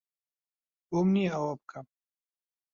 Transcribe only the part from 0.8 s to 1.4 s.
بۆم نییە